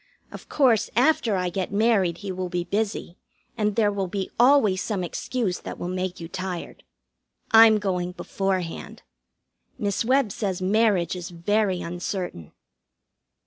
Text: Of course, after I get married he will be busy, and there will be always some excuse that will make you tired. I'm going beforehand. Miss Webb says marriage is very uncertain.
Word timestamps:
Of 0.31 0.49
course, 0.49 0.89
after 0.95 1.35
I 1.35 1.49
get 1.49 1.71
married 1.71 2.17
he 2.25 2.31
will 2.31 2.49
be 2.49 2.63
busy, 2.63 3.17
and 3.55 3.75
there 3.75 3.91
will 3.91 4.07
be 4.07 4.31
always 4.39 4.81
some 4.81 5.03
excuse 5.03 5.59
that 5.59 5.77
will 5.77 5.87
make 5.89 6.19
you 6.19 6.27
tired. 6.27 6.83
I'm 7.51 7.77
going 7.77 8.13
beforehand. 8.13 9.03
Miss 9.77 10.03
Webb 10.03 10.31
says 10.31 10.59
marriage 10.59 11.15
is 11.15 11.29
very 11.29 11.83
uncertain. 11.83 12.51